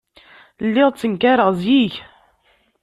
Lliɣ 0.67 0.89
ttenkareɣ 0.91 1.49
zik. 1.61 1.95